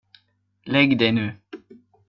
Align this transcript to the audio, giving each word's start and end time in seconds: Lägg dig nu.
Lägg 0.65 0.97
dig 0.99 1.11
nu. 1.11 1.35